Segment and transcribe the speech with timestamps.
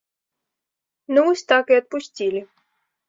[1.15, 2.41] Ну вось так і адпусцілі.